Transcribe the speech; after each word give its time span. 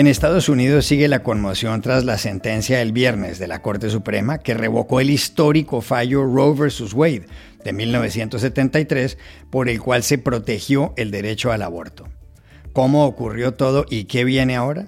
En 0.00 0.06
Estados 0.06 0.48
Unidos 0.48 0.86
sigue 0.86 1.08
la 1.08 1.22
conmoción 1.22 1.82
tras 1.82 2.06
la 2.06 2.16
sentencia 2.16 2.78
del 2.78 2.90
viernes 2.90 3.38
de 3.38 3.46
la 3.46 3.60
Corte 3.60 3.90
Suprema 3.90 4.38
que 4.38 4.54
revocó 4.54 4.98
el 4.98 5.10
histórico 5.10 5.82
fallo 5.82 6.24
Roe 6.24 6.54
vs. 6.54 6.94
Wade 6.94 7.26
de 7.62 7.72
1973 7.74 9.18
por 9.50 9.68
el 9.68 9.78
cual 9.78 10.02
se 10.02 10.16
protegió 10.16 10.94
el 10.96 11.10
derecho 11.10 11.52
al 11.52 11.60
aborto. 11.60 12.08
¿Cómo 12.72 13.04
ocurrió 13.04 13.52
todo 13.52 13.84
y 13.90 14.04
qué 14.04 14.24
viene 14.24 14.56
ahora? 14.56 14.86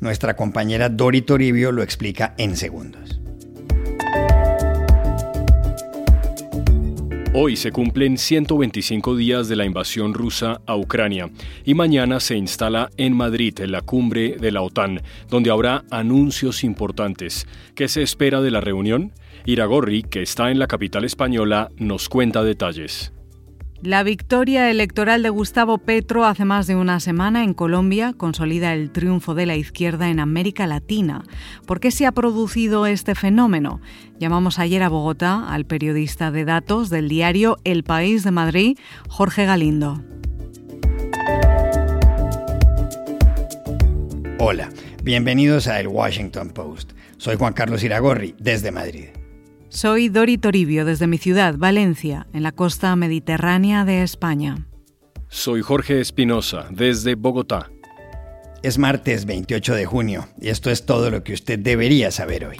Nuestra 0.00 0.34
compañera 0.34 0.88
Dori 0.88 1.22
Toribio 1.22 1.70
lo 1.70 1.84
explica 1.84 2.34
en 2.36 2.56
segundos. 2.56 3.20
Hoy 7.34 7.56
se 7.56 7.72
cumplen 7.72 8.16
125 8.16 9.14
días 9.14 9.48
de 9.48 9.56
la 9.56 9.66
invasión 9.66 10.14
rusa 10.14 10.62
a 10.66 10.76
Ucrania 10.76 11.28
y 11.62 11.74
mañana 11.74 12.20
se 12.20 12.36
instala 12.36 12.88
en 12.96 13.14
Madrid 13.14 13.58
la 13.66 13.82
cumbre 13.82 14.36
de 14.40 14.50
la 14.50 14.62
OTAN, 14.62 15.02
donde 15.28 15.50
habrá 15.50 15.84
anuncios 15.90 16.64
importantes. 16.64 17.46
¿Qué 17.74 17.86
se 17.88 18.02
espera 18.02 18.40
de 18.40 18.50
la 18.50 18.62
reunión? 18.62 19.12
Iragorri, 19.44 20.04
que 20.04 20.22
está 20.22 20.50
en 20.50 20.58
la 20.58 20.68
capital 20.68 21.04
española, 21.04 21.70
nos 21.76 22.08
cuenta 22.08 22.42
detalles. 22.42 23.12
La 23.82 24.02
victoria 24.02 24.72
electoral 24.72 25.22
de 25.22 25.28
Gustavo 25.28 25.78
Petro 25.78 26.24
hace 26.24 26.44
más 26.44 26.66
de 26.66 26.74
una 26.74 26.98
semana 26.98 27.44
en 27.44 27.54
Colombia 27.54 28.12
consolida 28.12 28.74
el 28.74 28.90
triunfo 28.90 29.36
de 29.36 29.46
la 29.46 29.54
izquierda 29.54 30.08
en 30.08 30.18
América 30.18 30.66
Latina. 30.66 31.22
¿Por 31.64 31.78
qué 31.78 31.92
se 31.92 32.04
ha 32.04 32.10
producido 32.10 32.86
este 32.86 33.14
fenómeno? 33.14 33.80
Llamamos 34.18 34.58
ayer 34.58 34.82
a 34.82 34.88
Bogotá 34.88 35.48
al 35.48 35.64
periodista 35.64 36.32
de 36.32 36.44
datos 36.44 36.90
del 36.90 37.08
diario 37.08 37.58
El 37.62 37.84
País 37.84 38.24
de 38.24 38.32
Madrid, 38.32 38.78
Jorge 39.08 39.46
Galindo. 39.46 40.02
Hola, 44.40 44.70
bienvenidos 45.04 45.68
a 45.68 45.78
El 45.78 45.86
Washington 45.86 46.50
Post. 46.50 46.94
Soy 47.16 47.36
Juan 47.36 47.52
Carlos 47.52 47.84
Iragorri, 47.84 48.34
desde 48.40 48.72
Madrid. 48.72 49.10
Soy 49.70 50.08
Dori 50.08 50.38
Toribio 50.38 50.86
desde 50.86 51.06
mi 51.06 51.18
ciudad, 51.18 51.56
Valencia, 51.58 52.26
en 52.32 52.42
la 52.42 52.52
costa 52.52 52.96
mediterránea 52.96 53.84
de 53.84 54.02
España. 54.02 54.66
Soy 55.28 55.60
Jorge 55.60 56.00
Espinosa, 56.00 56.66
desde 56.70 57.16
Bogotá. 57.16 57.70
Es 58.62 58.78
martes 58.78 59.26
28 59.26 59.74
de 59.74 59.84
junio 59.84 60.26
y 60.40 60.48
esto 60.48 60.70
es 60.70 60.86
todo 60.86 61.10
lo 61.10 61.22
que 61.22 61.34
usted 61.34 61.58
debería 61.58 62.10
saber 62.10 62.46
hoy. 62.46 62.56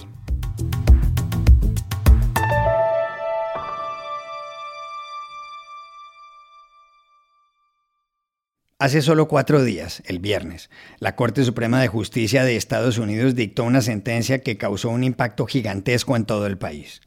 Hace 8.81 9.03
solo 9.03 9.27
cuatro 9.27 9.65
días, 9.65 10.05
el 10.07 10.21
viernes, 10.21 10.71
la 11.01 11.17
Corte 11.17 11.43
Suprema 11.43 11.81
de 11.81 11.89
Justicia 11.89 12.45
de 12.45 12.55
Estados 12.55 12.97
Unidos 12.97 13.35
dictó 13.35 13.65
una 13.65 13.81
sentencia 13.81 14.39
que 14.39 14.57
causó 14.57 14.91
un 14.91 15.03
impacto 15.03 15.47
gigantesco 15.47 16.15
en 16.15 16.25
todo 16.25 16.47
el 16.47 16.59
país. 16.59 17.01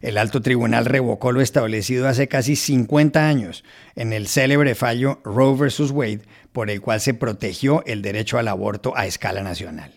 El 0.00 0.16
alto 0.16 0.40
tribunal 0.40 0.86
revocó 0.86 1.30
lo 1.30 1.42
establecido 1.42 2.08
hace 2.08 2.28
casi 2.28 2.56
50 2.56 3.28
años 3.28 3.62
en 3.94 4.14
el 4.14 4.26
célebre 4.26 4.74
fallo 4.74 5.20
Roe 5.22 5.54
vs. 5.54 5.90
Wade, 5.90 6.22
por 6.50 6.70
el 6.70 6.80
cual 6.80 7.02
se 7.02 7.12
protegió 7.12 7.84
el 7.84 8.00
derecho 8.00 8.38
al 8.38 8.48
aborto 8.48 8.96
a 8.96 9.04
escala 9.04 9.42
nacional. 9.42 9.92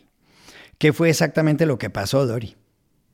¿Qué 0.79 0.91
fue 0.91 1.09
exactamente 1.09 1.65
lo 1.65 1.77
que 1.77 1.89
pasó, 1.89 2.27
Dori? 2.27 2.57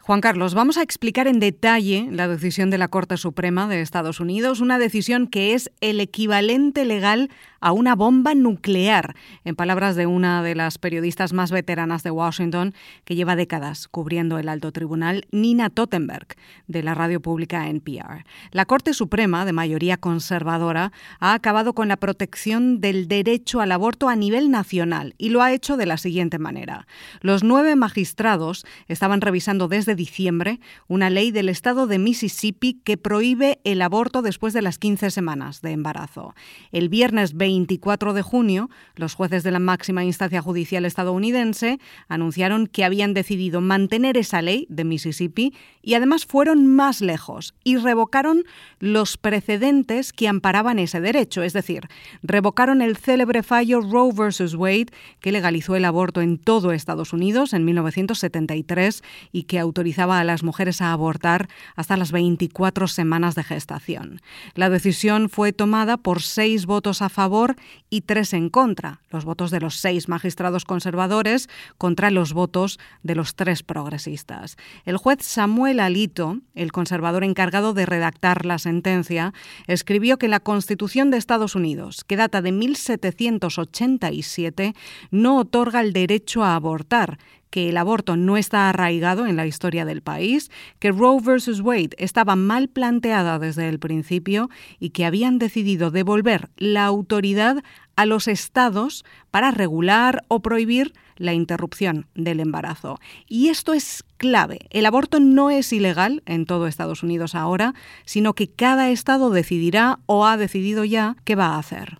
Juan 0.03 0.19
Carlos, 0.19 0.55
vamos 0.55 0.77
a 0.77 0.81
explicar 0.81 1.27
en 1.27 1.39
detalle 1.39 2.07
la 2.09 2.27
decisión 2.27 2.71
de 2.71 2.79
la 2.79 2.87
Corte 2.87 3.17
Suprema 3.17 3.67
de 3.67 3.81
Estados 3.81 4.19
Unidos, 4.19 4.59
una 4.59 4.79
decisión 4.79 5.27
que 5.27 5.53
es 5.53 5.71
el 5.79 5.99
equivalente 5.99 6.85
legal 6.85 7.29
a 7.59 7.71
una 7.71 7.95
bomba 7.95 8.33
nuclear, 8.33 9.15
en 9.45 9.55
palabras 9.55 9.95
de 9.95 10.07
una 10.07 10.41
de 10.41 10.55
las 10.55 10.79
periodistas 10.79 11.33
más 11.33 11.51
veteranas 11.51 12.01
de 12.01 12.09
Washington, 12.09 12.73
que 13.05 13.13
lleva 13.13 13.35
décadas 13.35 13.87
cubriendo 13.87 14.39
el 14.39 14.49
alto 14.49 14.71
tribunal, 14.71 15.27
Nina 15.31 15.69
Tottenberg, 15.69 16.29
de 16.65 16.81
la 16.81 16.95
radio 16.95 17.21
pública 17.21 17.67
NPR. 17.67 18.25
La 18.49 18.65
Corte 18.65 18.95
Suprema, 18.95 19.45
de 19.45 19.53
mayoría 19.53 19.97
conservadora, 19.97 20.91
ha 21.19 21.35
acabado 21.35 21.73
con 21.73 21.87
la 21.87 21.97
protección 21.97 22.81
del 22.81 23.07
derecho 23.07 23.61
al 23.61 23.71
aborto 23.71 24.09
a 24.09 24.15
nivel 24.15 24.49
nacional 24.49 25.13
y 25.19 25.29
lo 25.29 25.43
ha 25.43 25.53
hecho 25.53 25.77
de 25.77 25.85
la 25.85 25.97
siguiente 25.97 26.39
manera. 26.39 26.87
Los 27.21 27.43
nueve 27.43 27.75
magistrados 27.75 28.65
estaban 28.87 29.21
revisando 29.21 29.67
desde 29.67 29.90
diciembre 29.95 30.59
una 30.87 31.09
ley 31.09 31.31
del 31.31 31.49
estado 31.49 31.87
de 31.87 31.99
Mississippi 31.99 32.81
que 32.83 32.97
prohíbe 32.97 33.59
el 33.63 33.81
aborto 33.81 34.21
después 34.21 34.53
de 34.53 34.61
las 34.61 34.77
15 34.77 35.09
semanas 35.11 35.61
de 35.61 35.71
embarazo. 35.71 36.35
El 36.71 36.89
viernes 36.89 37.35
20 37.35 37.51
24 37.61 38.13
de 38.13 38.21
junio, 38.21 38.69
los 38.95 39.13
jueces 39.13 39.43
de 39.43 39.51
la 39.51 39.59
máxima 39.59 40.03
instancia 40.03 40.41
judicial 40.41 40.85
estadounidense 40.85 41.79
anunciaron 42.07 42.67
que 42.67 42.83
habían 42.83 43.13
decidido 43.13 43.61
mantener 43.61 44.17
esa 44.17 44.41
ley 44.41 44.65
de 44.69 44.83
Mississippi 44.83 45.53
y 45.81 45.93
además 45.93 46.25
fueron 46.25 46.67
más 46.67 47.01
lejos 47.01 47.53
y 47.63 47.77
revocaron 47.77 48.43
los 48.79 49.17
precedentes 49.17 50.13
que 50.13 50.27
amparaban 50.27 50.79
ese 50.79 51.01
derecho, 51.01 51.43
es 51.43 51.53
decir, 51.53 51.87
revocaron 52.23 52.81
el 52.81 52.97
célebre 52.97 53.43
fallo 53.43 53.81
Roe 53.81 54.11
vs. 54.11 54.55
Wade 54.55 54.87
que 55.19 55.31
legalizó 55.31 55.75
el 55.75 55.85
aborto 55.85 56.21
en 56.21 56.37
todo 56.37 56.71
Estados 56.71 57.13
Unidos 57.13 57.53
en 57.53 57.65
1973 57.65 59.03
y 59.31 59.43
que 59.43 59.59
autorizaba 59.81 60.19
a 60.19 60.23
las 60.23 60.43
mujeres 60.43 60.79
a 60.79 60.93
abortar 60.93 61.49
hasta 61.75 61.97
las 61.97 62.11
24 62.11 62.87
semanas 62.87 63.33
de 63.33 63.43
gestación. 63.43 64.21
La 64.53 64.69
decisión 64.69 65.27
fue 65.27 65.53
tomada 65.53 65.97
por 65.97 66.21
seis 66.21 66.67
votos 66.67 67.01
a 67.01 67.09
favor 67.09 67.55
y 67.89 68.01
tres 68.01 68.33
en 68.33 68.51
contra, 68.51 69.01
los 69.09 69.25
votos 69.25 69.49
de 69.49 69.59
los 69.59 69.77
seis 69.77 70.07
magistrados 70.07 70.65
conservadores 70.65 71.49
contra 71.79 72.11
los 72.11 72.33
votos 72.33 72.77
de 73.01 73.15
los 73.15 73.33
tres 73.33 73.63
progresistas. 73.63 74.55
El 74.85 74.97
juez 74.97 75.23
Samuel 75.23 75.79
Alito, 75.79 76.37
el 76.53 76.71
conservador 76.71 77.23
encargado 77.23 77.73
de 77.73 77.87
redactar 77.87 78.45
la 78.45 78.59
sentencia, 78.59 79.33
escribió 79.65 80.19
que 80.19 80.27
la 80.27 80.41
Constitución 80.41 81.09
de 81.09 81.17
Estados 81.17 81.55
Unidos, 81.55 82.03
que 82.03 82.17
data 82.17 82.43
de 82.43 82.51
1787, 82.51 84.75
no 85.09 85.39
otorga 85.39 85.81
el 85.81 85.91
derecho 85.91 86.43
a 86.43 86.53
abortar, 86.53 87.17
que 87.51 87.69
el 87.69 87.77
aborto 87.77 88.17
no 88.17 88.37
está 88.37 88.69
arraigado 88.69 89.27
en 89.27 89.35
la 89.35 89.45
historia 89.45 89.85
del 89.85 90.01
país, 90.01 90.49
que 90.79 90.91
Roe 90.91 91.21
vs. 91.21 91.61
Wade 91.61 91.91
estaba 91.97 92.35
mal 92.35 92.69
planteada 92.69 93.37
desde 93.37 93.69
el 93.69 93.77
principio 93.77 94.49
y 94.79 94.89
que 94.89 95.05
habían 95.05 95.37
decidido 95.37 95.91
devolver 95.91 96.49
la 96.57 96.85
autoridad 96.85 97.63
a 97.95 98.05
los 98.07 98.27
estados 98.27 99.05
para 99.29 99.51
regular 99.51 100.23
o 100.27 100.41
prohibir 100.41 100.93
la 101.17 101.33
interrupción 101.33 102.07
del 102.15 102.39
embarazo. 102.39 102.99
Y 103.27 103.49
esto 103.49 103.73
es 103.73 104.03
clave. 104.17 104.59
El 104.71 104.87
aborto 104.87 105.19
no 105.19 105.51
es 105.51 105.71
ilegal 105.71 106.23
en 106.25 106.45
todo 106.45 106.65
Estados 106.65 107.03
Unidos 107.03 107.35
ahora, 107.35 107.75
sino 108.05 108.33
que 108.33 108.49
cada 108.49 108.89
estado 108.89 109.29
decidirá 109.29 109.99
o 110.07 110.25
ha 110.25 110.37
decidido 110.37 110.83
ya 110.83 111.15
qué 111.23 111.35
va 111.35 111.47
a 111.47 111.59
hacer. 111.59 111.97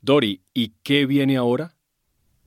Dori, 0.00 0.42
¿y 0.52 0.72
qué 0.82 1.06
viene 1.06 1.36
ahora? 1.36 1.76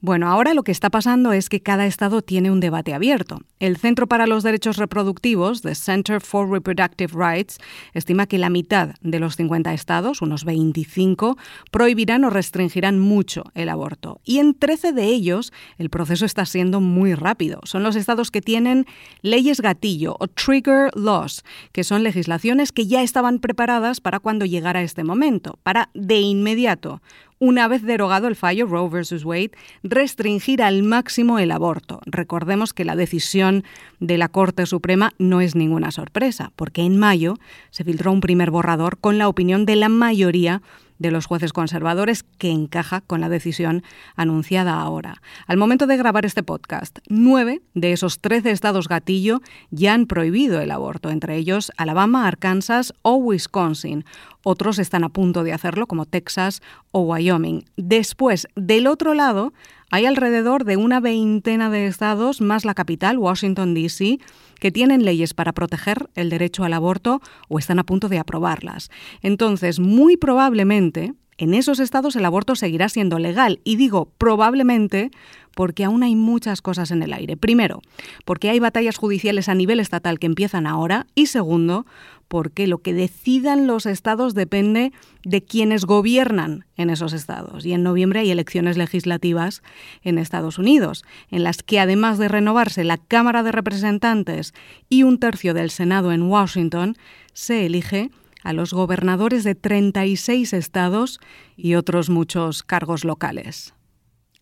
Bueno, 0.05 0.27
ahora 0.27 0.53
lo 0.53 0.61
que 0.61 0.71
está 0.71 0.91
pasando 0.91 1.33
es 1.33 1.49
que 1.49 1.63
cada 1.63 1.87
estado 1.87 2.21
tiene 2.21 2.51
un 2.51 2.59
debate 2.59 2.93
abierto. 2.93 3.39
El 3.59 3.75
Centro 3.75 4.05
para 4.05 4.27
los 4.27 4.43
Derechos 4.43 4.77
Reproductivos, 4.77 5.63
the 5.63 5.73
Center 5.73 6.21
for 6.21 6.47
Reproductive 6.47 7.11
Rights, 7.15 7.57
estima 7.95 8.27
que 8.27 8.37
la 8.37 8.51
mitad 8.51 8.93
de 9.01 9.19
los 9.19 9.35
50 9.35 9.73
estados, 9.73 10.21
unos 10.21 10.45
25, 10.45 11.39
prohibirán 11.71 12.23
o 12.23 12.29
restringirán 12.29 12.99
mucho 12.99 13.45
el 13.55 13.67
aborto. 13.67 14.21
Y 14.23 14.37
en 14.37 14.53
13 14.53 14.91
de 14.91 15.05
ellos 15.05 15.51
el 15.79 15.89
proceso 15.89 16.27
está 16.27 16.45
siendo 16.45 16.81
muy 16.81 17.15
rápido. 17.15 17.61
Son 17.63 17.81
los 17.81 17.95
estados 17.95 18.29
que 18.29 18.41
tienen 18.41 18.85
leyes 19.23 19.59
gatillo 19.59 20.17
o 20.19 20.27
trigger 20.27 20.91
laws, 20.95 21.43
que 21.71 21.83
son 21.83 22.03
legislaciones 22.03 22.71
que 22.71 22.85
ya 22.85 23.01
estaban 23.01 23.39
preparadas 23.39 24.01
para 24.01 24.19
cuando 24.19 24.45
llegara 24.45 24.83
este 24.83 25.03
momento, 25.03 25.57
para 25.63 25.89
de 25.95 26.19
inmediato 26.19 27.01
una 27.45 27.67
vez 27.67 27.83
derogado 27.83 28.27
el 28.27 28.35
fallo 28.35 28.65
Roe 28.65 28.89
vs. 28.89 29.23
Wade, 29.23 29.51
restringir 29.83 30.63
al 30.63 30.81
máximo 30.81 31.37
el 31.37 31.51
aborto. 31.51 32.01
Recordemos 32.07 32.73
que 32.73 32.85
la 32.85 32.95
decisión 32.95 33.63
de 33.99 34.17
la 34.17 34.29
Corte 34.29 34.65
Suprema 34.65 35.13
no 35.19 35.41
es 35.41 35.55
ninguna 35.55 35.91
sorpresa, 35.91 36.51
porque 36.55 36.81
en 36.81 36.97
mayo 36.97 37.35
se 37.69 37.83
filtró 37.83 38.11
un 38.11 38.19
primer 38.19 38.49
borrador 38.49 38.97
con 38.97 39.19
la 39.19 39.27
opinión 39.27 39.67
de 39.67 39.75
la 39.75 39.89
mayoría 39.89 40.63
de 40.99 41.11
los 41.11 41.25
jueces 41.25 41.53
conservadores 41.53 42.23
que 42.23 42.51
encaja 42.51 43.01
con 43.01 43.21
la 43.21 43.29
decisión 43.29 43.83
anunciada 44.15 44.79
ahora. 44.79 45.21
Al 45.47 45.57
momento 45.57 45.87
de 45.87 45.97
grabar 45.97 46.25
este 46.25 46.43
podcast, 46.43 46.99
nueve 47.07 47.61
de 47.73 47.91
esos 47.91 48.19
trece 48.19 48.51
estados 48.51 48.87
gatillo 48.87 49.41
ya 49.71 49.93
han 49.93 50.05
prohibido 50.05 50.61
el 50.61 50.71
aborto, 50.71 51.09
entre 51.09 51.37
ellos 51.37 51.71
Alabama, 51.77 52.27
Arkansas 52.27 52.93
o 53.01 53.15
Wisconsin. 53.15 54.05
Otros 54.43 54.79
están 54.79 55.03
a 55.03 55.09
punto 55.09 55.43
de 55.43 55.53
hacerlo, 55.53 55.87
como 55.87 56.05
Texas 56.05 56.61
o 56.91 57.01
Wyoming. 57.01 57.65
Después, 57.77 58.47
del 58.55 58.87
otro 58.87 59.13
lado, 59.13 59.53
hay 59.95 60.05
alrededor 60.05 60.65
de 60.65 60.75
una 60.75 60.99
veintena 60.99 61.69
de 61.69 61.87
estados, 61.87 62.41
más 62.41 62.65
la 62.65 62.73
capital, 62.73 63.17
Washington, 63.17 63.73
D.C., 63.73 64.19
que 64.59 64.69
tienen 64.69 65.05
leyes 65.05 65.33
para 65.33 65.53
proteger 65.53 66.09
el 66.15 66.29
derecho 66.29 66.65
al 66.65 66.73
aborto 66.73 67.21
o 67.47 67.59
están 67.59 67.79
a 67.79 67.85
punto 67.85 68.09
de 68.09 68.19
aprobarlas. 68.19 68.91
Entonces, 69.21 69.79
muy 69.79 70.17
probablemente, 70.17 71.13
en 71.37 71.53
esos 71.53 71.79
estados 71.79 72.17
el 72.17 72.25
aborto 72.25 72.55
seguirá 72.55 72.89
siendo 72.89 73.19
legal. 73.19 73.61
Y 73.63 73.77
digo 73.77 74.11
probablemente 74.17 75.11
porque 75.55 75.85
aún 75.85 76.03
hay 76.03 76.15
muchas 76.15 76.61
cosas 76.61 76.91
en 76.91 77.01
el 77.01 77.13
aire. 77.13 77.37
Primero, 77.37 77.81
porque 78.25 78.49
hay 78.51 78.59
batallas 78.59 78.97
judiciales 78.97 79.49
a 79.49 79.55
nivel 79.55 79.79
estatal 79.79 80.19
que 80.19 80.27
empiezan 80.27 80.67
ahora 80.67 81.07
y 81.15 81.25
segundo, 81.25 81.87
porque 82.27 82.67
lo 82.67 82.79
que 82.79 82.93
decidan 82.93 83.67
los 83.67 83.85
estados 83.85 84.33
depende 84.33 84.91
de 85.23 85.43
quienes 85.43 85.85
gobiernan 85.85 86.65
en 86.75 86.89
esos 86.89 87.13
estados. 87.13 87.65
Y 87.65 87.73
en 87.73 87.83
noviembre 87.83 88.19
hay 88.19 88.31
elecciones 88.31 88.77
legislativas 88.77 89.63
en 90.03 90.17
Estados 90.17 90.57
Unidos, 90.59 91.05
en 91.29 91.43
las 91.43 91.63
que 91.63 91.79
además 91.79 92.17
de 92.17 92.27
renovarse 92.27 92.83
la 92.83 92.97
Cámara 92.97 93.43
de 93.43 93.51
Representantes 93.51 94.53
y 94.89 95.03
un 95.03 95.19
tercio 95.19 95.53
del 95.53 95.69
Senado 95.69 96.11
en 96.11 96.23
Washington, 96.23 96.97
se 97.33 97.65
elige 97.65 98.11
a 98.43 98.53
los 98.53 98.73
gobernadores 98.73 99.43
de 99.43 99.55
36 99.55 100.53
estados 100.53 101.19
y 101.55 101.75
otros 101.75 102.09
muchos 102.09 102.63
cargos 102.63 103.03
locales. 103.03 103.74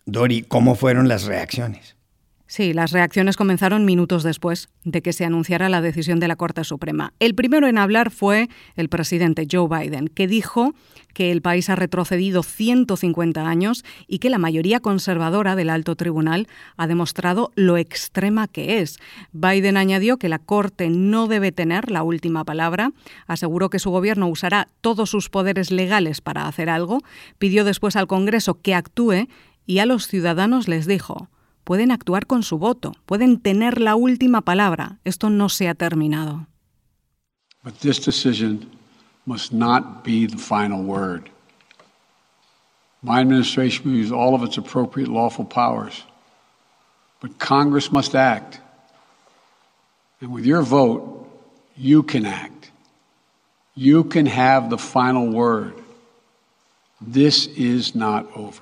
Dori, 0.06 0.44
¿cómo 0.44 0.76
fueron 0.76 1.08
las 1.08 1.24
reacciones? 1.26 1.96
Sí, 2.46 2.74
las 2.74 2.92
reacciones 2.92 3.36
comenzaron 3.36 3.84
minutos 3.84 4.22
después 4.22 4.70
de 4.84 5.02
que 5.02 5.12
se 5.12 5.26
anunciara 5.26 5.70
la 5.70 5.82
decisión 5.82 6.20
de 6.20 6.28
la 6.28 6.36
Corte 6.36 6.64
Suprema. 6.64 7.14
El 7.20 7.34
primero 7.34 7.68
en 7.68 7.80
hablar 7.80 8.12
fue 8.12 8.48
el 8.76 8.90
presidente 8.90 9.48
Joe 9.52 9.68
Biden, 9.68 10.08
que 10.08 10.28
dijo 10.28 10.76
que 11.14 11.32
el 11.32 11.42
país 11.42 11.70
ha 11.72 11.76
retrocedido 11.76 12.44
150 12.44 13.48
años 13.48 13.84
y 14.08 14.20
que 14.20 14.30
la 14.30 14.38
mayoría 14.38 14.82
conservadora 14.82 15.56
del 15.56 15.72
alto 15.72 15.96
tribunal 15.96 16.48
ha 16.78 16.86
demostrado 16.86 17.52
lo 17.56 17.78
extrema 17.78 18.48
que 18.48 18.82
es. 18.82 19.00
Biden 19.32 19.78
añadió 19.78 20.18
que 20.18 20.30
la 20.30 20.38
Corte 20.38 20.90
no 20.90 21.28
debe 21.28 21.52
tener 21.52 21.90
la 21.90 22.04
última 22.04 22.44
palabra, 22.44 22.92
aseguró 23.26 23.72
que 23.72 23.80
su 23.80 23.90
gobierno 23.90 24.28
usará 24.28 24.68
todos 24.82 25.10
sus 25.10 25.30
poderes 25.30 25.72
legales 25.72 26.22
para 26.22 26.48
hacer 26.48 26.70
algo, 26.70 27.00
pidió 27.40 27.64
después 27.64 27.96
al 27.96 28.06
Congreso 28.06 28.62
que 28.62 28.76
actúe 28.76 29.28
y 29.66 29.80
a 29.80 29.86
los 29.86 30.08
ciudadanos 30.08 30.68
les 30.68 30.86
dijo 30.86 31.30
pueden 31.64 31.92
actuar 31.92 32.28
con 32.28 32.44
su 32.44 32.58
voto, 32.58 32.94
pueden 33.06 33.40
tener 33.40 33.80
la 33.80 33.96
última 33.96 34.42
palabra. 34.42 35.00
Esto 35.04 35.30
no 35.30 35.50
se 35.50 35.70
ha 35.70 35.76
terminado. 35.76 36.48
But 37.64 37.80
this 37.80 38.00
decision 38.00 38.70
must 39.26 39.54
not 39.54 40.04
be 40.04 40.28
the 40.28 40.38
final 40.38 40.84
word. 40.84 41.30
My 43.02 43.20
administration 43.20 43.86
will 43.86 43.98
use 43.98 44.12
all 44.12 44.36
of 44.36 44.44
its 44.44 44.58
appropriate 44.58 45.10
lawful 45.10 45.46
powers, 45.46 46.06
but 47.22 47.38
Congress 47.40 47.92
must 47.92 48.16
act. 48.16 48.60
And 50.22 50.32
with 50.32 50.46
your 50.46 50.62
vote, 50.62 51.28
you 51.76 52.04
can 52.04 52.26
act. 52.26 52.72
You 53.76 54.04
can 54.04 54.26
have 54.26 54.70
the 54.70 54.78
final 54.78 55.28
word. 55.28 55.74
This 57.02 57.48
is 57.48 57.96
not 57.96 58.26
over. 58.36 58.62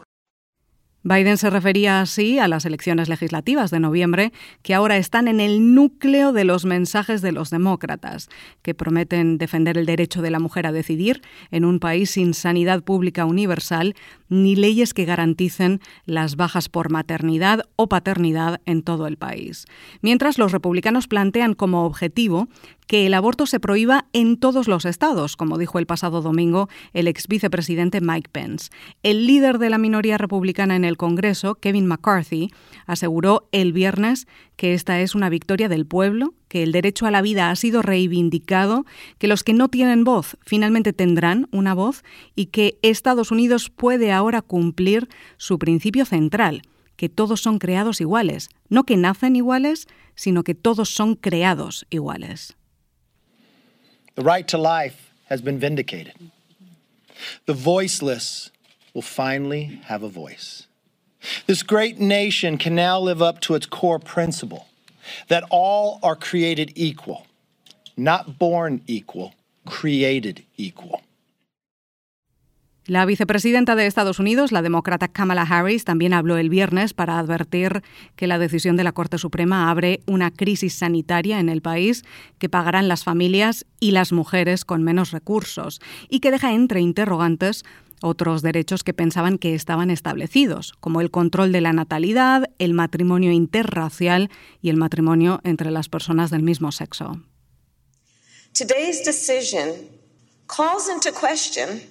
Biden 1.03 1.37
se 1.37 1.49
refería 1.49 2.01
así 2.01 2.37
a 2.37 2.47
las 2.47 2.65
elecciones 2.65 3.09
legislativas 3.09 3.71
de 3.71 3.79
noviembre, 3.79 4.31
que 4.61 4.75
ahora 4.75 4.97
están 4.97 5.27
en 5.27 5.39
el 5.39 5.73
núcleo 5.73 6.31
de 6.31 6.45
los 6.45 6.65
mensajes 6.65 7.21
de 7.21 7.31
los 7.31 7.49
demócratas, 7.49 8.29
que 8.61 8.75
prometen 8.75 9.37
defender 9.39 9.77
el 9.77 9.87
derecho 9.87 10.21
de 10.21 10.29
la 10.29 10.39
mujer 10.39 10.67
a 10.67 10.71
decidir 10.71 11.21
en 11.49 11.65
un 11.65 11.79
país 11.79 12.11
sin 12.11 12.33
sanidad 12.33 12.83
pública 12.83 13.25
universal 13.25 13.95
ni 14.29 14.55
leyes 14.55 14.93
que 14.93 15.05
garanticen 15.05 15.81
las 16.05 16.35
bajas 16.35 16.69
por 16.69 16.91
maternidad 16.91 17.63
o 17.75 17.89
paternidad 17.89 18.61
en 18.65 18.83
todo 18.83 19.07
el 19.07 19.17
país. 19.17 19.65
Mientras 20.01 20.37
los 20.37 20.51
republicanos 20.51 21.07
plantean 21.07 21.53
como 21.53 21.85
objetivo 21.85 22.47
que 22.87 23.05
el 23.05 23.13
aborto 23.13 23.45
se 23.45 23.59
prohíba 23.59 24.05
en 24.11 24.37
todos 24.37 24.67
los 24.67 24.85
estados, 24.85 25.37
como 25.37 25.57
dijo 25.57 25.79
el 25.79 25.85
pasado 25.85 26.21
domingo 26.21 26.67
el 26.93 27.07
ex 27.07 27.27
vicepresidente 27.27 28.01
Mike 28.01 28.29
Pence. 28.31 28.69
El 29.01 29.27
líder 29.27 29.59
de 29.59 29.69
la 29.69 29.77
minoría 29.77 30.17
republicana 30.17 30.75
en 30.75 30.83
el 30.83 30.90
Congreso, 30.97 31.55
Kevin 31.55 31.85
McCarthy, 31.85 32.51
aseguró 32.85 33.47
el 33.51 33.73
viernes 33.73 34.27
que 34.55 34.73
esta 34.73 34.99
es 34.99 35.15
una 35.15 35.29
victoria 35.29 35.69
del 35.69 35.85
pueblo, 35.85 36.33
que 36.47 36.63
el 36.63 36.71
derecho 36.71 37.05
a 37.05 37.11
la 37.11 37.21
vida 37.21 37.49
ha 37.49 37.55
sido 37.55 37.81
reivindicado, 37.81 38.85
que 39.17 39.27
los 39.27 39.43
que 39.43 39.53
no 39.53 39.69
tienen 39.69 40.03
voz 40.03 40.37
finalmente 40.41 40.93
tendrán 40.93 41.47
una 41.51 41.73
voz 41.73 42.03
y 42.35 42.47
que 42.47 42.77
Estados 42.81 43.31
Unidos 43.31 43.69
puede 43.69 44.11
ahora 44.11 44.41
cumplir 44.41 45.09
su 45.37 45.59
principio 45.59 46.05
central, 46.05 46.61
que 46.95 47.09
todos 47.09 47.41
son 47.41 47.57
creados 47.59 48.01
iguales, 48.01 48.49
no 48.69 48.83
que 48.83 48.97
nacen 48.97 49.35
iguales, 49.35 49.87
sino 50.15 50.43
que 50.43 50.55
todos 50.55 50.89
son 50.89 51.15
creados 51.15 51.85
iguales. 51.89 52.55
The 54.15 54.23
right 54.23 54.47
to 54.47 54.57
life 54.57 54.97
has 55.29 55.41
been 55.41 55.59
vindicated. 55.59 56.13
The 57.45 57.53
voiceless 57.53 58.51
will 58.93 59.01
finally 59.01 59.81
have 59.87 60.03
a. 60.03 60.70
This 61.47 61.63
great 61.63 61.99
nation 61.99 62.57
can 62.57 62.75
now 62.75 62.99
live 62.99 63.21
up 63.21 63.39
to 63.41 63.55
its 63.55 63.67
core 63.67 63.99
principle 63.99 64.65
that 65.27 65.43
all 65.49 65.99
are 66.03 66.15
created 66.15 66.71
equal, 66.75 67.25
not 67.97 68.39
born 68.39 68.81
equal, 68.87 69.33
created 69.65 70.43
equal. 70.57 71.01
La 72.87 73.05
vicepresidenta 73.05 73.75
de 73.75 73.85
Estados 73.85 74.17
Unidos, 74.17 74.51
la 74.51 74.63
demócrata 74.63 75.07
Kamala 75.07 75.43
Harris, 75.43 75.85
también 75.85 76.13
habló 76.13 76.37
el 76.37 76.49
viernes 76.49 76.93
para 76.93 77.19
advertir 77.19 77.83
que 78.15 78.25
la 78.25 78.39
decisión 78.39 78.75
de 78.75 78.83
la 78.83 78.91
Corte 78.91 79.19
Suprema 79.19 79.69
abre 79.69 80.01
una 80.07 80.31
crisis 80.31 80.73
sanitaria 80.73 81.39
en 81.39 81.47
el 81.47 81.61
país 81.61 82.03
que 82.39 82.49
pagarán 82.49 82.87
las 82.87 83.03
familias 83.03 83.67
y 83.79 83.91
las 83.91 84.11
mujeres 84.11 84.65
con 84.65 84.81
menos 84.81 85.11
recursos 85.11 85.79
y 86.09 86.21
que 86.21 86.31
deja 86.31 86.53
entre 86.53 86.81
interrogantes 86.81 87.63
otros 88.01 88.41
derechos 88.41 88.83
que 88.83 88.93
pensaban 88.93 89.37
que 89.37 89.55
estaban 89.55 89.89
establecidos, 89.91 90.73
como 90.79 91.01
el 91.01 91.11
control 91.11 91.51
de 91.51 91.61
la 91.61 91.73
natalidad, 91.73 92.49
el 92.59 92.73
matrimonio 92.73 93.31
interracial 93.31 94.29
y 94.61 94.69
el 94.69 94.77
matrimonio 94.77 95.39
entre 95.43 95.71
las 95.71 95.89
personas 95.89 96.29
del 96.31 96.43
mismo 96.43 96.71
sexo. 96.71 97.21
Today's 98.53 99.03
decision 99.03 99.89
calls 100.47 100.89
into 100.89 101.11
question 101.11 101.81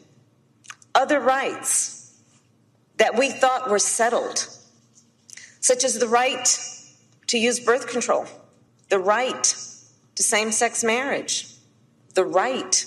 other 0.94 1.20
rights 1.20 2.20
that 2.98 3.16
we 3.16 3.30
thought 3.30 3.70
were 3.70 3.78
settled, 3.78 4.46
such 5.60 5.84
as 5.84 5.98
the 5.98 6.06
right 6.06 6.46
to 7.28 7.38
use 7.38 7.58
birth 7.58 7.86
control, 7.86 8.26
the 8.90 8.98
right 8.98 9.44
to 10.16 10.22
same 10.22 10.52
sex 10.52 10.84
marriage, 10.84 11.46
the 12.14 12.24
right 12.24 12.84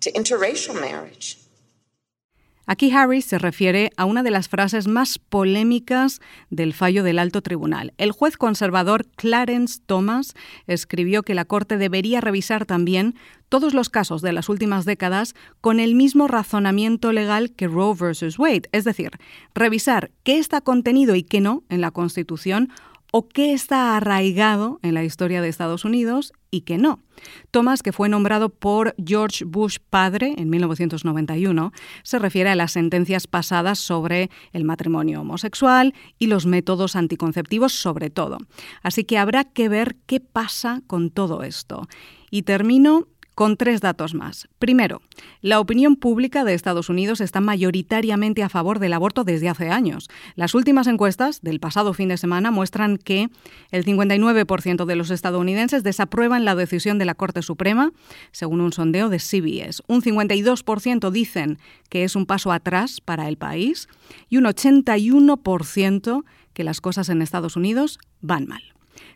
to 0.00 0.12
interracial 0.12 0.78
marriage. 0.78 1.38
Aquí 2.68 2.90
Harris 2.90 3.24
se 3.24 3.38
refiere 3.38 3.92
a 3.96 4.04
una 4.04 4.24
de 4.24 4.32
las 4.32 4.48
frases 4.48 4.88
más 4.88 5.20
polémicas 5.20 6.20
del 6.50 6.74
fallo 6.74 7.04
del 7.04 7.20
alto 7.20 7.40
tribunal. 7.40 7.94
El 7.96 8.10
juez 8.10 8.36
conservador 8.36 9.06
Clarence 9.14 9.80
Thomas 9.86 10.34
escribió 10.66 11.22
que 11.22 11.34
la 11.34 11.44
Corte 11.44 11.78
debería 11.78 12.20
revisar 12.20 12.66
también 12.66 13.14
todos 13.48 13.72
los 13.72 13.88
casos 13.88 14.20
de 14.20 14.32
las 14.32 14.48
últimas 14.48 14.84
décadas 14.84 15.36
con 15.60 15.78
el 15.78 15.94
mismo 15.94 16.26
razonamiento 16.26 17.12
legal 17.12 17.52
que 17.52 17.68
Roe 17.68 17.94
versus 17.94 18.36
Wade, 18.36 18.68
es 18.72 18.82
decir, 18.82 19.12
revisar 19.54 20.10
qué 20.24 20.38
está 20.38 20.60
contenido 20.60 21.14
y 21.14 21.22
qué 21.22 21.40
no 21.40 21.62
en 21.68 21.80
la 21.80 21.92
Constitución 21.92 22.70
o 23.18 23.26
qué 23.30 23.54
está 23.54 23.96
arraigado 23.96 24.78
en 24.82 24.92
la 24.92 25.02
historia 25.02 25.40
de 25.40 25.48
Estados 25.48 25.86
Unidos 25.86 26.34
y 26.50 26.60
qué 26.60 26.76
no. 26.76 27.00
Thomas, 27.50 27.82
que 27.82 27.90
fue 27.90 28.10
nombrado 28.10 28.50
por 28.50 28.94
George 29.02 29.46
Bush 29.46 29.78
padre 29.88 30.34
en 30.36 30.50
1991, 30.50 31.72
se 32.02 32.18
refiere 32.18 32.50
a 32.50 32.54
las 32.54 32.72
sentencias 32.72 33.26
pasadas 33.26 33.78
sobre 33.78 34.28
el 34.52 34.64
matrimonio 34.64 35.22
homosexual 35.22 35.94
y 36.18 36.26
los 36.26 36.44
métodos 36.44 36.94
anticonceptivos 36.94 37.72
sobre 37.72 38.10
todo. 38.10 38.36
Así 38.82 39.04
que 39.04 39.16
habrá 39.16 39.44
que 39.44 39.70
ver 39.70 39.96
qué 40.04 40.20
pasa 40.20 40.82
con 40.86 41.08
todo 41.08 41.42
esto. 41.42 41.88
Y 42.30 42.42
termino 42.42 43.08
con 43.36 43.58
tres 43.58 43.82
datos 43.82 44.14
más. 44.14 44.48
Primero, 44.58 45.02
la 45.42 45.60
opinión 45.60 45.96
pública 45.96 46.42
de 46.42 46.54
Estados 46.54 46.88
Unidos 46.88 47.20
está 47.20 47.42
mayoritariamente 47.42 48.42
a 48.42 48.48
favor 48.48 48.78
del 48.78 48.94
aborto 48.94 49.24
desde 49.24 49.50
hace 49.50 49.68
años. 49.68 50.08
Las 50.36 50.54
últimas 50.54 50.86
encuestas 50.86 51.42
del 51.42 51.60
pasado 51.60 51.92
fin 51.92 52.08
de 52.08 52.16
semana 52.16 52.50
muestran 52.50 52.96
que 52.96 53.28
el 53.72 53.84
59% 53.84 54.86
de 54.86 54.96
los 54.96 55.10
estadounidenses 55.10 55.82
desaprueban 55.82 56.46
la 56.46 56.54
decisión 56.54 56.98
de 56.98 57.04
la 57.04 57.14
Corte 57.14 57.42
Suprema, 57.42 57.92
según 58.32 58.62
un 58.62 58.72
sondeo 58.72 59.10
de 59.10 59.18
CBS. 59.18 59.82
Un 59.86 60.00
52% 60.00 61.10
dicen 61.10 61.58
que 61.90 62.04
es 62.04 62.16
un 62.16 62.24
paso 62.24 62.52
atrás 62.52 63.02
para 63.02 63.28
el 63.28 63.36
país 63.36 63.86
y 64.30 64.38
un 64.38 64.44
81% 64.44 66.24
que 66.54 66.64
las 66.64 66.80
cosas 66.80 67.10
en 67.10 67.20
Estados 67.20 67.54
Unidos 67.56 67.98
van 68.22 68.46
mal. 68.46 68.62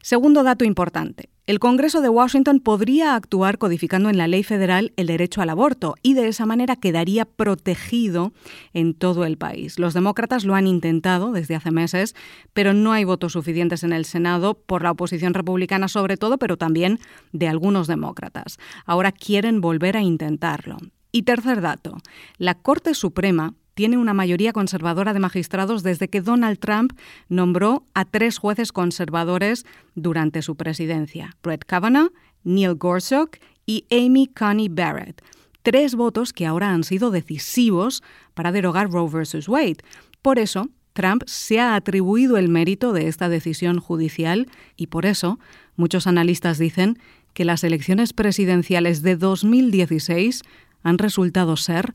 Segundo 0.03 0.43
dato 0.43 0.65
importante. 0.65 1.29
El 1.47 1.59
Congreso 1.59 2.01
de 2.01 2.09
Washington 2.09 2.61
podría 2.61 3.17
actuar 3.17 3.59
codificando 3.59 4.09
en 4.09 4.17
la 4.17 4.29
ley 4.29 4.45
federal 4.45 4.93
el 4.97 5.09
derecho 5.09 5.43
al 5.43 5.51
aborto 5.51 5.97
y 6.01 6.15
de 6.15 6.29
esa 6.29 6.47
manera 6.47 6.77
quedaría 6.77 7.25
protegido 7.25 8.33
en 8.73 8.95
todo 8.95 9.25
el 9.25 9.37
país. 9.37 9.79
Los 9.79 9.93
demócratas 9.93 10.45
lo 10.45 10.55
han 10.55 10.69
intentado 10.69 11.33
desde 11.33 11.57
hace 11.57 11.73
meses, 11.73 12.15
pero 12.53 12.73
no 12.73 12.93
hay 12.93 13.03
votos 13.03 13.33
suficientes 13.33 13.83
en 13.83 13.93
el 13.93 14.05
Senado 14.05 14.55
por 14.55 14.83
la 14.85 14.93
oposición 14.93 15.35
republicana 15.35 15.89
sobre 15.89 16.17
todo, 16.17 16.39
pero 16.39 16.57
también 16.57 17.01
de 17.33 17.49
algunos 17.49 17.89
demócratas. 17.89 18.59
Ahora 18.87 19.11
quieren 19.11 19.61
volver 19.61 19.97
a 19.97 20.03
intentarlo. 20.03 20.77
Y 21.11 21.23
tercer 21.23 21.61
dato, 21.61 21.97
la 22.39 22.55
Corte 22.55 22.95
Suprema 22.95 23.55
tiene 23.81 23.97
una 23.97 24.13
mayoría 24.13 24.53
conservadora 24.53 25.15
de 25.15 25.21
magistrados 25.21 25.83
desde 25.83 26.09
que 26.09 26.21
Donald 26.21 26.59
Trump 26.59 26.93
nombró 27.31 27.87
a 27.95 28.05
tres 28.05 28.37
jueces 28.37 28.73
conservadores 28.73 29.65
durante 29.95 30.43
su 30.43 30.55
presidencia, 30.55 31.35
Brett 31.43 31.65
Kavanaugh, 31.65 32.13
Neil 32.45 32.75
Gorsuch 32.75 33.39
y 33.65 33.87
Amy 33.91 34.27
Coney 34.27 34.69
Barrett. 34.69 35.25
Tres 35.63 35.95
votos 35.95 36.35
que 36.35 36.45
ahora 36.45 36.75
han 36.75 36.85
sido 36.85 37.11
decisivos 37.11 38.03
para 38.35 38.53
derogar 38.53 38.91
Roe 38.91 39.09
vs. 39.09 39.49
Wade. 39.49 39.79
Por 40.21 40.39
eso, 40.39 40.69
Trump 40.93 41.23
se 41.25 41.59
ha 41.59 41.75
atribuido 41.75 42.37
el 42.37 42.51
mérito 42.51 42.93
de 42.93 43.09
esta 43.09 43.31
decisión 43.31 43.81
judicial 43.81 44.47
y 44.77 44.89
por 44.89 45.07
eso 45.07 45.39
muchos 45.77 46.07
analistas 46.07 46.59
dicen 46.59 46.99
que 47.33 47.47
las 47.47 47.65
elecciones 47.65 48.13
presidenciales 48.13 49.01
de 49.01 49.17
2016 49.17 50.43
han 50.83 50.99
resultado 50.99 51.57
ser 51.57 51.93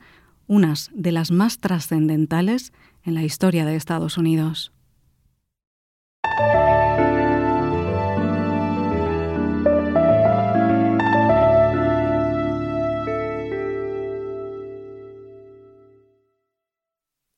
unas 0.47 0.89
de 0.93 1.11
las 1.11 1.31
más 1.31 1.59
trascendentales 1.59 2.73
en 3.03 3.13
la 3.13 3.23
historia 3.23 3.65
de 3.65 3.75
Estados 3.75 4.17
Unidos. 4.17 4.71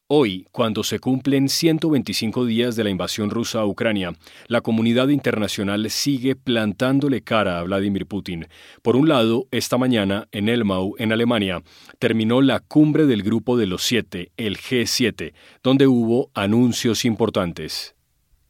Hoy, 0.09 0.47
cuando 0.53 0.85
se 0.85 0.99
cumplen 0.99 1.49
125 1.49 2.45
días 2.45 2.77
de 2.77 2.85
la 2.85 2.89
invasión 2.89 3.29
rusa 3.29 3.59
a 3.59 3.65
Ucrania, 3.65 4.13
la 4.47 4.61
comunidad 4.61 5.09
internacional 5.09 5.89
sigue 5.89 6.37
plantándole 6.37 7.23
cara 7.23 7.59
a 7.59 7.63
Vladimir 7.63 8.05
Putin. 8.05 8.47
Por 8.81 8.95
un 8.95 9.09
lado, 9.09 9.49
esta 9.51 9.77
mañana, 9.77 10.29
en 10.31 10.47
Elmau, 10.47 10.95
en 10.97 11.11
Alemania, 11.11 11.61
terminó 11.99 12.41
la 12.41 12.61
cumbre 12.61 13.05
del 13.05 13.21
Grupo 13.21 13.57
de 13.57 13.67
los 13.67 13.83
Siete, 13.83 14.31
el 14.37 14.55
G7, 14.55 15.33
donde 15.61 15.87
hubo 15.87 16.31
anuncios 16.33 17.03
importantes. 17.03 17.96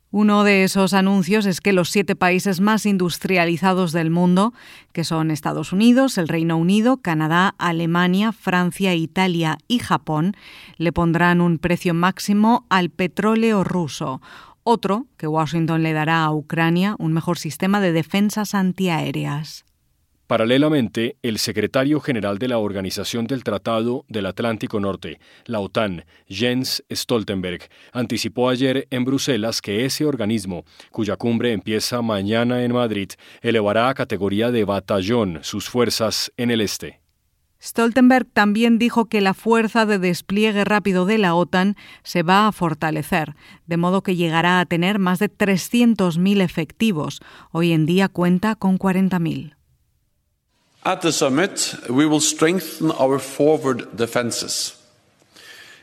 Uno 0.09 0.45
de 0.45 0.63
esos 0.63 0.93
anuncios 0.93 1.45
es 1.45 1.59
que 1.59 1.73
los 1.73 1.89
siete 1.89 2.15
países 2.15 2.61
más 2.61 2.85
industrializados 2.85 3.91
del 3.91 4.09
mundo, 4.09 4.53
que 4.93 5.03
son 5.03 5.31
Estados 5.31 5.73
Unidos, 5.73 6.17
el 6.17 6.29
Reino 6.29 6.55
Unido, 6.55 6.97
Canadá, 6.97 7.55
Alemania, 7.57 8.31
Francia, 8.31 8.95
Italia 8.95 9.57
y 9.67 9.79
Japón, 9.79 10.33
le 10.77 10.93
pondrán 10.93 11.41
un 11.41 11.57
precio 11.57 11.93
máximo 11.93 12.65
al 12.69 12.89
petróleo 12.89 13.65
ruso. 13.65 14.21
Otro, 14.63 15.07
que 15.17 15.27
Washington 15.27 15.83
le 15.83 15.91
dará 15.91 16.23
a 16.23 16.31
Ucrania 16.31 16.95
un 16.99 17.11
mejor 17.11 17.37
sistema 17.37 17.81
de 17.81 17.91
defensas 17.91 18.55
antiaéreas. 18.55 19.66
Paralelamente, 20.27 21.15
el 21.21 21.37
secretario 21.37 22.01
general 22.01 22.37
de 22.37 22.49
la 22.49 22.57
Organización 22.57 23.27
del 23.27 23.45
Tratado 23.45 24.03
del 24.09 24.25
Atlántico 24.25 24.77
Norte, 24.81 25.21
la 25.45 25.61
OTAN, 25.61 26.03
Jens 26.27 26.83
Stoltenberg, 26.91 27.69
anticipó 27.93 28.49
ayer 28.49 28.87
en 28.91 29.05
Bruselas 29.05 29.61
que 29.61 29.85
ese 29.85 30.05
organismo, 30.05 30.65
cuya 30.91 31.15
cumbre 31.15 31.53
empieza 31.53 32.01
mañana 32.01 32.63
en 32.63 32.73
Madrid, 32.73 33.11
elevará 33.41 33.87
a 33.87 33.93
categoría 33.93 34.51
de 34.51 34.65
batallón 34.65 35.39
sus 35.43 35.69
fuerzas 35.69 36.29
en 36.35 36.51
el 36.51 36.59
este. 36.59 36.99
Stoltenberg 37.63 38.27
también 38.27 38.79
dijo 38.79 39.05
que 39.05 39.21
la 39.21 39.33
fuerza 39.33 39.85
de 39.85 39.97
despliegue 39.97 40.65
rápido 40.65 41.05
de 41.05 41.17
la 41.17 41.35
OTAN 41.35 41.77
se 42.03 42.21
va 42.21 42.47
a 42.47 42.51
fortalecer, 42.51 43.35
de 43.65 43.77
modo 43.77 44.03
que 44.03 44.17
llegará 44.17 44.59
a 44.59 44.65
tener 44.65 44.99
más 44.99 45.19
de 45.19 45.31
300.000 45.31 46.41
efectivos. 46.41 47.21
Hoy 47.51 47.71
en 47.71 47.85
día 47.85 48.09
cuenta 48.09 48.55
con 48.55 48.77
40.000. 48.77 49.56
At 50.87 51.01
the 51.01 51.11
summit, 51.11 51.75
we 51.89 52.05
will 52.05 52.21
strengthen 52.21 52.91
our 52.91 53.19
forward 53.19 53.97
defences. 53.97 54.81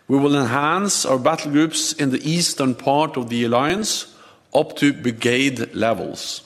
We 0.09 0.17
will 0.17 0.35
enhance 0.35 1.05
our 1.05 1.19
battle 1.19 1.53
groups 1.53 1.93
in 1.93 2.09
the 2.09 2.27
eastern 2.27 2.75
part 2.75 3.19
of 3.19 3.29
the 3.29 3.45
alliance 3.45 4.07
up 4.55 4.77
to 4.77 4.95
brigade 4.95 5.75
levels. 5.75 6.41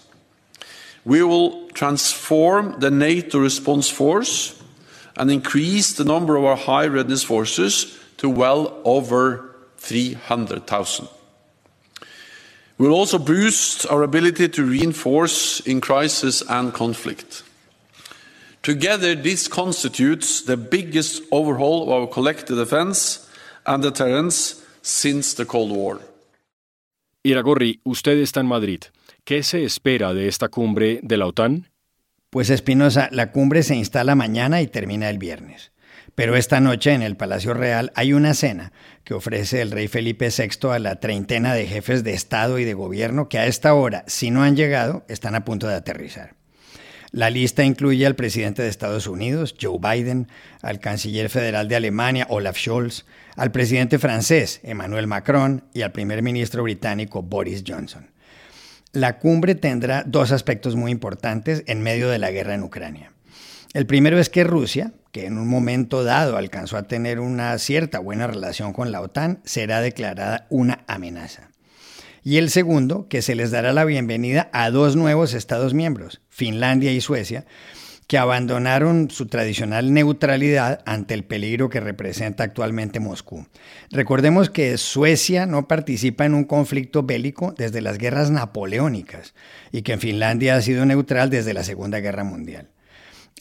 We 1.05 1.23
will 1.23 1.69
transform 1.69 2.81
the 2.81 2.91
NATO 2.91 3.39
response 3.39 3.89
force 3.89 4.61
and 5.17 5.31
increase 5.31 5.93
the 5.93 6.05
number 6.05 6.35
of 6.35 6.45
our 6.45 6.57
high 6.57 6.89
readiness 6.89 7.23
forces 7.23 7.97
to 8.17 8.29
well 8.29 8.81
over 8.85 9.55
300,000. 9.77 11.07
We 12.77 12.89
will 12.89 12.97
also 12.97 13.19
boost 13.21 13.87
our 13.87 14.03
ability 14.03 14.49
to 14.49 14.65
reinforce 14.65 15.61
in 15.61 15.81
crisis 15.81 16.43
and 16.49 16.75
conflict. 16.75 17.45
Together, 18.63 19.15
this 19.15 19.49
constitutes 19.49 20.43
the 20.45 20.57
biggest 20.57 21.23
overhaul 21.31 21.85
of 21.85 21.89
our 21.89 22.07
collective 22.09 22.57
defense 22.57 23.29
and 23.65 23.83
deterrence 23.83 24.63
since 24.83 25.35
the 25.35 25.47
Cold 25.47 25.71
War. 25.71 26.01
Iragorri, 27.25 27.81
usted 27.85 28.19
está 28.19 28.41
en 28.41 28.47
Madrid. 28.47 28.81
¿Qué 29.25 29.43
se 29.43 29.65
espera 29.65 30.15
de 30.15 30.29
esta 30.29 30.49
cumbre 30.49 31.01
de 31.03 31.17
la 31.17 31.27
OTAN? 31.27 31.69
Pues 32.31 32.51
Espinosa, 32.51 33.09
la 33.13 33.33
cumbre 33.33 33.63
se 33.63 33.75
instala 33.75 34.15
mañana 34.15 34.61
y 34.61 34.67
termina 34.67 35.11
el 35.11 35.19
viernes. 35.19 35.73
Pero 36.15 36.37
esta 36.37 36.61
noche 36.61 36.93
en 36.93 37.03
el 37.03 37.17
Palacio 37.17 37.55
Real 37.55 37.93
hay 37.95 38.13
una 38.13 38.35
cena 38.35 38.73
que 39.05 39.15
ofrece 39.15 39.61
el 39.61 39.71
rey 39.71 39.89
Felipe 39.89 40.31
VI 40.31 40.71
a 40.71 40.79
la 40.79 41.01
treintena 41.01 41.55
de 41.55 41.67
jefes 41.67 42.03
de 42.05 42.15
Estado 42.15 42.59
y 42.59 42.65
de 42.65 42.75
Gobierno 42.75 43.29
que 43.29 43.39
a 43.39 43.47
esta 43.47 43.75
hora, 43.75 44.05
si 44.07 44.31
no 44.31 44.43
han 44.43 44.57
llegado, 44.57 45.05
están 45.09 45.35
a 45.35 45.45
punto 45.45 45.69
de 45.69 45.75
aterrizar. 45.75 46.38
La 47.11 47.31
lista 47.31 47.65
incluye 47.65 48.07
al 48.07 48.17
presidente 48.17 48.63
de 48.63 48.69
Estados 48.69 49.07
Unidos, 49.07 49.55
Joe 49.61 49.79
Biden, 49.81 50.29
al 50.61 50.79
canciller 50.79 51.31
federal 51.31 51.67
de 51.67 51.77
Alemania, 51.77 52.27
Olaf 52.29 52.59
Scholz, 52.59 53.07
al 53.35 53.51
presidente 53.51 53.99
francés, 53.99 54.61
Emmanuel 54.63 55.07
Macron, 55.07 55.65
y 55.73 55.83
al 55.83 55.93
primer 55.93 56.23
ministro 56.23 56.63
británico, 56.63 57.23
Boris 57.23 57.65
Johnson. 57.67 58.11
La 58.93 59.19
cumbre 59.19 59.55
tendrá 59.55 60.05
dos 60.07 60.33
aspectos 60.33 60.77
muy 60.77 60.91
importantes 60.91 61.63
en 61.67 61.83
medio 61.83 62.11
de 62.11 62.19
la 62.19 62.31
guerra 62.31 62.55
en 62.55 62.63
Ucrania. 62.63 63.13
El 63.73 63.87
primero 63.87 64.19
es 64.19 64.29
que 64.29 64.45
Rusia, 64.45 64.93
que 65.11 65.27
en 65.27 65.39
un 65.39 65.49
momento 65.49 66.05
dado 66.05 66.37
alcanzó 66.37 66.77
a 66.77 66.89
tener 66.89 67.21
una 67.21 67.57
cierta 67.59 68.01
buena 68.01 68.27
relación 68.27 68.75
con 68.75 68.93
la 68.93 69.01
OTAN, 69.01 69.41
será 69.45 69.81
declarada 69.81 70.47
una 70.51 70.85
amenaza 70.87 71.48
y 72.23 72.37
el 72.37 72.51
segundo, 72.51 73.09
que 73.09 73.23
se 73.23 73.35
les 73.35 73.51
dará 73.51 73.73
la 73.73 73.85
bienvenida 73.85 74.51
a 74.53 74.71
dos 74.71 74.97
nuevos 74.97 75.35
Estados 75.35 75.75
miembros, 75.75 76.21
Finlandia 76.29 76.93
y 76.93 77.01
Suecia, 77.01 77.47
que 78.09 78.17
abandonaron 78.17 79.11
su 79.11 79.27
tradicional 79.27 79.93
neutralidad 79.93 80.81
ante 80.87 81.13
el 81.13 81.25
peligro 81.25 81.69
que 81.69 81.79
representa 81.79 82.43
actualmente 82.43 83.01
Moscú. 83.01 83.47
Recordemos 83.91 84.49
que 84.49 84.79
Suecia 84.79 85.45
no 85.45 85.69
participa 85.69 86.25
en 86.25 86.33
un 86.33 86.45
conflicto 86.45 87.03
bélico 87.03 87.55
desde 87.57 87.83
las 87.83 87.99
guerras 87.99 88.31
napoleónicas 88.31 89.35
y 89.73 89.83
que 89.83 89.93
en 89.93 90.01
Finlandia 90.01 90.57
ha 90.57 90.63
sido 90.63 90.87
neutral 90.87 91.29
desde 91.29 91.53
la 91.53 91.65
Segunda 91.65 92.01
Guerra 92.01 92.25
Mundial. 92.25 92.71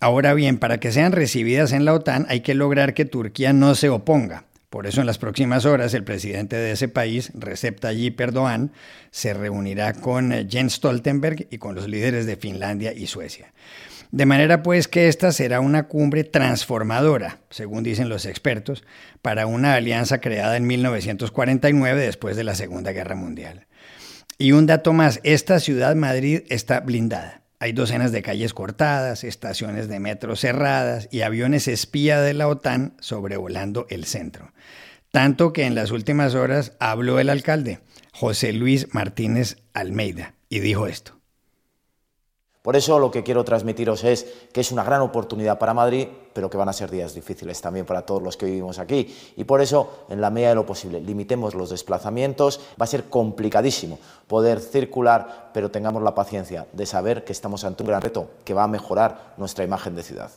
Ahora 0.02 0.34
bien, 0.34 0.58
para 0.58 0.80
que 0.80 0.92
sean 0.92 1.14
recibidas 1.14 1.72
en 1.72 1.86
la 1.86 1.94
OTAN 1.94 2.26
hay 2.28 2.42
que 2.42 2.54
lograr 2.54 2.94
que 2.94 3.06
Turquía 3.06 3.54
no 3.54 3.74
se 3.74 3.88
oponga, 3.88 4.47
por 4.70 4.86
eso 4.86 5.00
en 5.00 5.08
las 5.08 5.18
próximas 5.18 5.66
horas 5.66 5.94
el 5.94 6.04
presidente 6.04 6.56
de 6.58 6.72
ese 6.72 6.90
país, 6.90 7.32
Recep 7.34 7.80
Tayyip 7.80 8.20
Erdogan, 8.20 8.74
se 9.12 9.34
reunirá 9.34 9.94
con 9.94 10.34
eh, 10.34 10.46
Jens 10.50 10.74
Stoltenberg 10.74 11.48
y 11.50 11.58
con 11.58 11.76
los 11.76 11.88
líderes 11.88 12.26
de 12.26 12.36
Finlandia 12.36 12.94
y 12.94 13.08
Suecia. 13.08 13.54
De 14.12 14.26
manera 14.26 14.64
pues 14.64 14.88
que 14.88 15.08
esta 15.08 15.32
será 15.32 15.60
una 15.60 15.88
cumbre 15.88 16.24
transformadora, 16.24 17.40
según 17.50 17.84
dicen 17.84 18.10
los 18.10 18.26
expertos, 18.26 18.84
para 19.22 19.48
una 19.48 19.74
alianza 19.74 20.20
creada 20.20 20.56
en 20.58 20.68
1949 20.68 22.02
después 22.02 22.38
de 22.38 22.44
la 22.44 22.56
Segunda 22.56 22.92
Guerra 22.92 23.16
Mundial. 23.16 23.68
Y 24.38 24.52
un 24.52 24.66
dato 24.66 24.94
más, 24.94 25.20
esta 25.24 25.60
ciudad 25.60 25.96
Madrid 25.96 26.44
está 26.50 26.80
blindada. 26.82 27.42
Hay 27.60 27.72
docenas 27.74 28.12
de 28.12 28.22
calles 28.22 28.54
cortadas, 28.54 29.24
estaciones 29.24 29.88
de 29.88 30.00
metro 30.00 30.36
cerradas 30.36 31.10
y 31.12 31.22
aviones 31.22 31.68
espía 31.68 32.22
de 32.22 32.34
la 32.34 32.48
OTAN 32.48 32.96
sobrevolando 33.00 33.88
el 33.90 34.06
centro. 34.06 34.54
Tanto 35.12 35.54
que 35.54 35.66
en 35.66 35.74
las 35.74 35.90
últimas 35.90 36.36
horas 36.36 36.74
habló 36.80 37.20
el 37.20 37.30
alcalde, 37.30 37.80
José 38.14 38.54
Luis 38.54 38.94
Martínez 38.94 39.58
Almeida, 39.74 40.36
y 40.50 40.60
dijo 40.60 40.86
esto. 40.86 41.17
Por 42.68 42.76
eso 42.76 43.00
lo 43.00 43.10
que 43.10 43.24
quiero 43.24 43.46
transmitiros 43.46 44.04
es 44.04 44.28
que 44.52 44.60
es 44.60 44.74
una 44.74 44.84
gran 44.84 45.00
oportunidad 45.00 45.58
para 45.58 45.74
Madrid, 45.74 46.06
pero 46.34 46.50
que 46.50 46.58
van 46.58 46.68
a 46.68 46.74
ser 46.74 46.92
días 46.92 47.14
difíciles 47.14 47.62
también 47.62 47.86
para 47.86 48.06
todos 48.06 48.22
los 48.22 48.36
que 48.36 48.46
vivimos 48.46 48.78
aquí. 48.78 49.16
Y 49.38 49.46
por 49.46 49.62
eso, 49.62 50.04
en 50.10 50.20
la 50.20 50.30
medida 50.32 50.50
de 50.50 50.56
lo 50.56 50.66
posible, 50.66 51.00
limitemos 51.00 51.56
los 51.56 51.70
desplazamientos. 51.70 52.60
Va 52.72 52.84
a 52.84 52.88
ser 52.88 53.06
complicadísimo 53.06 54.00
poder 54.28 54.60
circular, 54.60 55.52
pero 55.54 55.72
tengamos 55.72 56.04
la 56.04 56.14
paciencia 56.14 56.68
de 56.74 56.86
saber 56.86 57.24
que 57.24 57.32
estamos 57.32 57.64
ante 57.64 57.84
un 57.84 57.88
gran 57.88 58.02
reto 58.02 58.28
que 58.44 58.54
va 58.54 58.66
a 58.66 58.68
mejorar 58.68 59.36
nuestra 59.38 59.64
imagen 59.64 59.96
de 59.96 60.04
ciudad. 60.04 60.30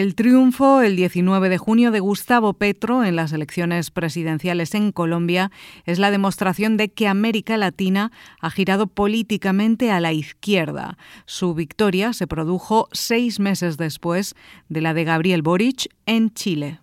El 0.00 0.14
triunfo 0.14 0.80
el 0.80 0.96
19 0.96 1.50
de 1.50 1.58
junio 1.58 1.90
de 1.90 2.00
Gustavo 2.00 2.54
Petro 2.54 3.04
en 3.04 3.16
las 3.16 3.34
elecciones 3.34 3.90
presidenciales 3.90 4.74
en 4.74 4.92
Colombia 4.92 5.50
es 5.84 5.98
la 5.98 6.10
demostración 6.10 6.78
de 6.78 6.88
que 6.88 7.06
América 7.06 7.58
Latina 7.58 8.10
ha 8.40 8.50
girado 8.50 8.86
políticamente 8.86 9.90
a 9.90 10.00
la 10.00 10.14
izquierda. 10.14 10.96
Su 11.26 11.52
victoria 11.52 12.14
se 12.14 12.26
produjo 12.26 12.88
seis 12.92 13.40
meses 13.40 13.76
después 13.76 14.34
de 14.70 14.80
la 14.80 14.94
de 14.94 15.04
Gabriel 15.04 15.42
Boric 15.42 15.88
en 16.06 16.32
Chile. 16.32 16.79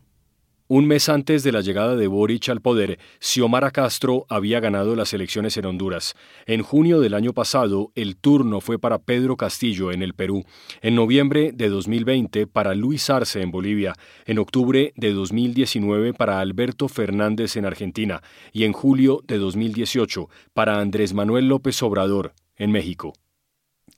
Un 0.69 0.86
mes 0.86 1.07
antes 1.07 1.43
de 1.43 1.53
la 1.53 1.62
llegada 1.62 1.95
de 1.95 2.07
Boric 2.07 2.50
al 2.50 2.59
poder, 2.59 3.00
Xiomara 3.21 3.71
Castro 3.71 4.25
había 4.27 4.59
ganado 4.59 4.97
las 4.97 5.13
elecciones 5.13 5.55
en 5.55 5.65
Honduras. 5.65 6.13
En 6.45 6.62
junio 6.62 7.00
del 7.00 7.13
año 7.13 7.31
pasado, 7.31 7.93
el 7.95 8.17
turno 8.17 8.59
fue 8.59 8.77
para 8.77 9.00
Pedro 9.00 9.38
Castillo 9.38 9.93
en 9.93 10.03
el 10.03 10.13
Perú. 10.13 10.43
En 10.81 10.93
noviembre 10.93 11.53
de 11.53 11.69
2020, 11.69 12.47
para 12.47 12.75
Luis 12.75 13.09
Arce 13.09 13.41
en 13.41 13.50
Bolivia. 13.50 13.93
En 14.25 14.39
octubre 14.39 14.91
de 14.97 15.13
2019, 15.13 16.13
para 16.13 16.41
Alberto 16.41 16.89
Fernández 16.89 17.55
en 17.55 17.63
Argentina. 17.63 18.21
Y 18.51 18.65
en 18.65 18.74
julio 18.74 19.24
de 19.25 19.38
2018, 19.38 20.27
para 20.53 20.81
Andrés 20.81 21.13
Manuel 21.13 21.47
López 21.47 21.81
Obrador 21.81 22.33
en 22.57 22.74
México. 22.74 23.13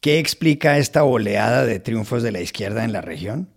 ¿Qué 0.01 0.19
explica 0.19 0.77
esta 0.77 1.03
oleada 1.03 1.65
de 1.65 1.79
triunfos 1.79 2.21
de 2.21 2.31
la 2.31 2.41
izquierda 2.41 2.85
en 2.85 2.93
la 2.93 3.01
región? 3.01 3.49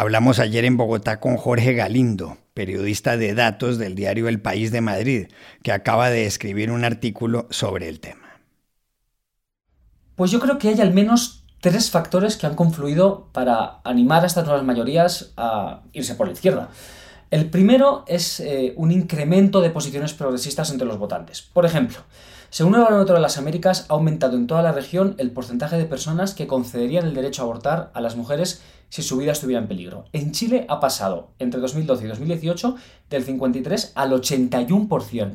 Hablamos 0.00 0.38
ayer 0.38 0.64
en 0.64 0.76
Bogotá 0.76 1.18
con 1.18 1.36
Jorge 1.36 1.74
Galindo, 1.74 2.38
periodista 2.54 3.16
de 3.16 3.34
datos 3.34 3.78
del 3.78 3.96
diario 3.96 4.28
El 4.28 4.40
País 4.40 4.70
de 4.70 4.80
Madrid, 4.80 5.26
que 5.64 5.72
acaba 5.72 6.08
de 6.08 6.24
escribir 6.24 6.70
un 6.70 6.84
artículo 6.84 7.48
sobre 7.50 7.88
el 7.88 7.98
tema. 7.98 8.38
Pues 10.14 10.30
yo 10.30 10.38
creo 10.38 10.56
que 10.56 10.68
hay 10.68 10.80
al 10.80 10.94
menos 10.94 11.42
tres 11.60 11.90
factores 11.90 12.36
que 12.36 12.46
han 12.46 12.54
confluido 12.54 13.28
para 13.32 13.80
animar 13.82 14.22
a 14.22 14.28
estas 14.28 14.46
nuevas 14.46 14.62
mayorías 14.62 15.32
a 15.36 15.82
irse 15.92 16.14
por 16.14 16.28
la 16.28 16.34
izquierda. 16.34 16.68
El 17.30 17.50
primero 17.50 18.04
es 18.06 18.40
eh, 18.40 18.72
un 18.76 18.90
incremento 18.90 19.60
de 19.60 19.68
posiciones 19.68 20.14
progresistas 20.14 20.70
entre 20.70 20.86
los 20.86 20.98
votantes. 20.98 21.42
Por 21.42 21.66
ejemplo, 21.66 21.98
según 22.48 22.74
el 22.74 22.80
Barómetro 22.80 23.16
de 23.16 23.20
las 23.20 23.36
Américas, 23.36 23.84
ha 23.90 23.92
aumentado 23.92 24.38
en 24.38 24.46
toda 24.46 24.62
la 24.62 24.72
región 24.72 25.14
el 25.18 25.30
porcentaje 25.30 25.76
de 25.76 25.84
personas 25.84 26.34
que 26.34 26.46
concederían 26.46 27.04
el 27.04 27.12
derecho 27.12 27.42
a 27.42 27.44
abortar 27.44 27.90
a 27.92 28.00
las 28.00 28.16
mujeres 28.16 28.62
si 28.88 29.02
su 29.02 29.18
vida 29.18 29.32
estuviera 29.32 29.60
en 29.60 29.68
peligro. 29.68 30.06
En 30.14 30.32
Chile 30.32 30.64
ha 30.70 30.80
pasado 30.80 31.28
entre 31.38 31.60
2012 31.60 32.06
y 32.06 32.08
2018 32.08 32.76
del 33.10 33.24
53 33.24 33.92
al 33.94 34.12
81%. 34.12 35.34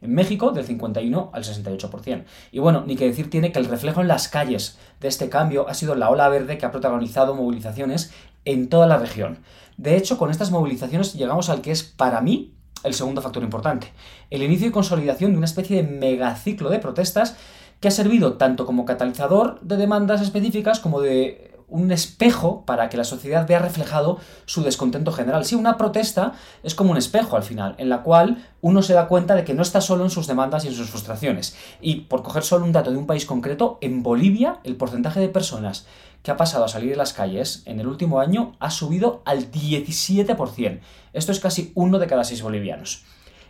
En 0.00 0.14
México 0.14 0.52
del 0.52 0.64
51 0.64 1.30
al 1.34 1.44
68%. 1.44 2.24
Y 2.50 2.60
bueno, 2.60 2.84
ni 2.86 2.96
que 2.96 3.06
decir 3.06 3.28
tiene 3.28 3.52
que 3.52 3.58
el 3.58 3.66
reflejo 3.66 4.00
en 4.00 4.08
las 4.08 4.28
calles 4.28 4.78
de 5.00 5.08
este 5.08 5.28
cambio 5.28 5.68
ha 5.68 5.74
sido 5.74 5.94
la 5.96 6.08
ola 6.08 6.30
verde 6.30 6.56
que 6.56 6.64
ha 6.64 6.72
protagonizado 6.72 7.34
movilizaciones 7.34 8.10
en 8.46 8.68
toda 8.70 8.86
la 8.86 8.96
región. 8.96 9.38
De 9.76 9.96
hecho, 9.96 10.18
con 10.18 10.30
estas 10.30 10.50
movilizaciones 10.50 11.14
llegamos 11.14 11.48
al 11.50 11.60
que 11.60 11.70
es 11.70 11.82
para 11.82 12.20
mí 12.20 12.54
el 12.84 12.94
segundo 12.94 13.22
factor 13.22 13.42
importante, 13.42 13.92
el 14.30 14.42
inicio 14.42 14.68
y 14.68 14.70
consolidación 14.70 15.32
de 15.32 15.38
una 15.38 15.46
especie 15.46 15.82
de 15.82 15.88
megaciclo 15.88 16.70
de 16.70 16.78
protestas 16.78 17.36
que 17.80 17.88
ha 17.88 17.90
servido 17.90 18.34
tanto 18.34 18.64
como 18.64 18.84
catalizador 18.84 19.60
de 19.60 19.76
demandas 19.76 20.22
específicas 20.22 20.80
como 20.80 21.00
de 21.00 21.55
un 21.68 21.90
espejo 21.90 22.64
para 22.64 22.88
que 22.88 22.96
la 22.96 23.04
sociedad 23.04 23.46
vea 23.46 23.58
reflejado 23.58 24.18
su 24.44 24.62
descontento 24.62 25.12
general. 25.12 25.44
Sí, 25.44 25.54
una 25.54 25.76
protesta 25.76 26.32
es 26.62 26.74
como 26.74 26.92
un 26.92 26.96
espejo 26.96 27.36
al 27.36 27.42
final, 27.42 27.74
en 27.78 27.88
la 27.88 28.02
cual 28.02 28.44
uno 28.60 28.82
se 28.82 28.94
da 28.94 29.08
cuenta 29.08 29.34
de 29.34 29.44
que 29.44 29.54
no 29.54 29.62
está 29.62 29.80
solo 29.80 30.04
en 30.04 30.10
sus 30.10 30.26
demandas 30.26 30.64
y 30.64 30.68
en 30.68 30.74
sus 30.74 30.90
frustraciones. 30.90 31.56
Y 31.80 32.02
por 32.02 32.22
coger 32.22 32.42
solo 32.42 32.64
un 32.64 32.72
dato 32.72 32.90
de 32.90 32.96
un 32.96 33.06
país 33.06 33.26
concreto, 33.26 33.78
en 33.80 34.02
Bolivia 34.02 34.60
el 34.64 34.76
porcentaje 34.76 35.20
de 35.20 35.28
personas 35.28 35.86
que 36.22 36.30
ha 36.30 36.36
pasado 36.36 36.64
a 36.64 36.68
salir 36.68 36.90
de 36.90 36.96
las 36.96 37.12
calles 37.12 37.62
en 37.66 37.78
el 37.78 37.86
último 37.86 38.20
año 38.20 38.56
ha 38.58 38.70
subido 38.70 39.22
al 39.24 39.50
17%. 39.50 40.80
Esto 41.12 41.32
es 41.32 41.40
casi 41.40 41.72
uno 41.74 41.98
de 41.98 42.06
cada 42.06 42.24
seis 42.24 42.42
bolivianos. 42.42 43.04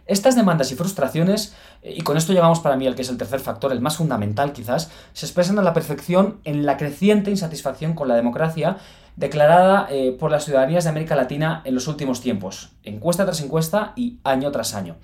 Estas 0.06 0.36
demandas 0.36 0.70
y 0.70 0.76
frustraciones, 0.76 1.54
eh, 1.82 1.94
y 1.96 2.02
con 2.02 2.16
esto 2.16 2.32
llegamos 2.32 2.60
para 2.60 2.76
mí 2.76 2.86
al 2.86 2.94
que 2.94 3.02
es 3.02 3.08
el 3.08 3.18
tercer 3.18 3.40
factor, 3.40 3.72
el 3.72 3.80
más 3.80 3.96
fundamental 3.96 4.52
quizás, 4.52 4.90
se 5.12 5.26
expresan 5.26 5.58
a 5.58 5.62
la 5.62 5.72
perfección 5.72 6.40
en 6.44 6.64
la 6.64 6.76
creciente 6.76 7.30
insatisfacción 7.30 7.94
con 7.94 8.06
la 8.06 8.14
democracia 8.14 8.76
declarada 9.16 9.88
eh, 9.90 10.14
por 10.18 10.30
las 10.30 10.44
ciudadanías 10.44 10.84
de 10.84 10.90
América 10.90 11.16
Latina 11.16 11.62
en 11.64 11.74
los 11.74 11.88
últimos 11.88 12.20
tiempos, 12.20 12.72
encuesta 12.84 13.24
tras 13.24 13.40
encuesta 13.40 13.94
y 13.96 14.18
año 14.22 14.52
tras 14.52 14.74
año. 14.74 14.96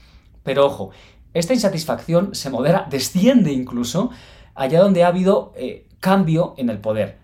Pero 0.45 0.67
ojo, 0.67 0.91
esta 1.35 1.55
insatisfacción 1.55 2.35
se 2.35 2.51
modera, 2.51 2.87
desciende 2.89 3.53
incluso, 3.53 4.11
allá 4.55 4.83
donde 4.83 5.03
ha 5.03 5.09
habido 5.09 5.53
eh, 5.57 5.87
cambio 5.99 6.55
en 6.59 6.69
el 6.71 6.79
poder. 6.79 7.19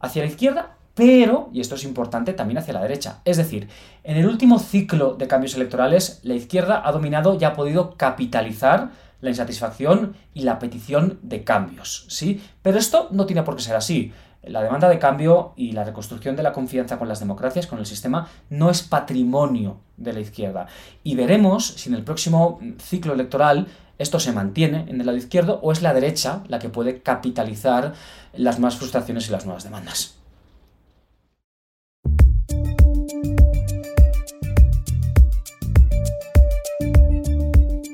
Hacia 0.00 0.22
la 0.22 0.28
izquierda 0.28 0.77
pero, 0.98 1.48
y 1.52 1.60
esto 1.60 1.76
es 1.76 1.84
importante, 1.84 2.32
también 2.32 2.58
hacia 2.58 2.74
la 2.74 2.82
derecha. 2.82 3.20
Es 3.24 3.36
decir, 3.36 3.68
en 4.02 4.16
el 4.16 4.26
último 4.26 4.58
ciclo 4.58 5.14
de 5.14 5.28
cambios 5.28 5.54
electorales, 5.54 6.18
la 6.24 6.34
izquierda 6.34 6.82
ha 6.84 6.90
dominado 6.90 7.38
y 7.40 7.44
ha 7.44 7.52
podido 7.52 7.94
capitalizar 7.96 8.90
la 9.20 9.30
insatisfacción 9.30 10.16
y 10.34 10.42
la 10.42 10.58
petición 10.58 11.20
de 11.22 11.44
cambios, 11.44 12.04
¿sí? 12.08 12.42
Pero 12.62 12.78
esto 12.78 13.06
no 13.12 13.26
tiene 13.26 13.44
por 13.44 13.54
qué 13.54 13.62
ser 13.62 13.76
así. 13.76 14.12
La 14.42 14.60
demanda 14.60 14.88
de 14.88 14.98
cambio 14.98 15.52
y 15.54 15.70
la 15.70 15.84
reconstrucción 15.84 16.34
de 16.34 16.42
la 16.42 16.52
confianza 16.52 16.98
con 16.98 17.06
las 17.06 17.20
democracias, 17.20 17.68
con 17.68 17.78
el 17.78 17.86
sistema, 17.86 18.28
no 18.50 18.68
es 18.68 18.82
patrimonio 18.82 19.78
de 19.96 20.14
la 20.14 20.20
izquierda. 20.20 20.66
Y 21.04 21.14
veremos 21.14 21.64
si 21.64 21.90
en 21.90 21.94
el 21.94 22.02
próximo 22.02 22.58
ciclo 22.78 23.12
electoral 23.12 23.68
esto 23.98 24.18
se 24.18 24.32
mantiene 24.32 24.86
en 24.88 24.98
el 24.98 25.06
lado 25.06 25.18
izquierdo 25.18 25.60
o 25.62 25.70
es 25.70 25.80
la 25.80 25.94
derecha 25.94 26.42
la 26.48 26.58
que 26.58 26.70
puede 26.70 27.02
capitalizar 27.02 27.94
las 28.32 28.58
nuevas 28.58 28.78
frustraciones 28.78 29.28
y 29.28 29.30
las 29.30 29.46
nuevas 29.46 29.62
demandas. 29.62 30.17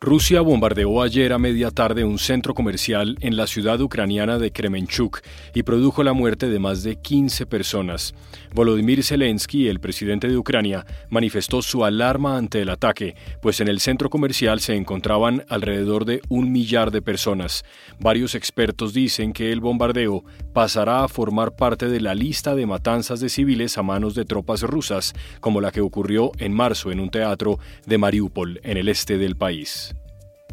Rusia 0.00 0.42
bombardeó 0.42 1.02
ayer 1.02 1.32
a 1.32 1.38
media 1.38 1.72
tarde 1.72 2.04
un 2.04 2.20
centro 2.20 2.54
comercial 2.54 3.16
en 3.20 3.36
la 3.36 3.48
ciudad 3.48 3.80
ucraniana 3.80 4.38
de 4.38 4.52
Kremenchuk 4.52 5.22
y 5.54 5.64
produjo 5.64 6.04
la 6.04 6.12
muerte 6.12 6.48
de 6.48 6.60
más 6.60 6.84
de 6.84 6.94
15 6.94 7.46
personas. 7.46 8.14
Volodymyr 8.54 9.02
Zelensky, 9.02 9.66
el 9.66 9.80
presidente 9.80 10.28
de 10.28 10.38
Ucrania, 10.38 10.86
manifestó 11.10 11.62
su 11.62 11.84
alarma 11.84 12.36
ante 12.36 12.62
el 12.62 12.68
ataque, 12.68 13.16
pues 13.42 13.60
en 13.60 13.66
el 13.66 13.80
centro 13.80 14.08
comercial 14.08 14.60
se 14.60 14.76
encontraban 14.76 15.44
alrededor 15.48 16.04
de 16.04 16.22
un 16.28 16.52
millar 16.52 16.92
de 16.92 17.02
personas. 17.02 17.64
Varios 17.98 18.36
expertos 18.36 18.94
dicen 18.94 19.32
que 19.32 19.50
el 19.50 19.58
bombardeo 19.58 20.22
pasará 20.52 21.02
a 21.02 21.08
formar 21.08 21.56
parte 21.56 21.88
de 21.88 22.00
la 22.00 22.14
lista 22.14 22.54
de 22.54 22.66
matanzas 22.66 23.18
de 23.18 23.28
civiles 23.28 23.76
a 23.78 23.82
manos 23.82 24.14
de 24.14 24.24
tropas 24.24 24.62
rusas, 24.62 25.12
como 25.40 25.60
la 25.60 25.72
que 25.72 25.80
ocurrió 25.80 26.30
en 26.38 26.52
marzo 26.52 26.92
en 26.92 27.00
un 27.00 27.10
teatro 27.10 27.58
de 27.84 27.98
Mariupol, 27.98 28.60
en 28.62 28.76
el 28.76 28.88
este 28.88 29.18
del 29.18 29.34
país. 29.34 29.87